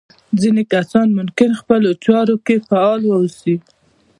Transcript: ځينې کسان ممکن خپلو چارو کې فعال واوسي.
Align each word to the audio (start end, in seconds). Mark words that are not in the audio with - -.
ځينې 0.39 0.63
کسان 0.73 1.07
ممکن 1.19 1.49
خپلو 1.61 1.89
چارو 2.05 2.35
کې 2.45 2.55
فعال 2.67 3.01
واوسي. 3.05 3.55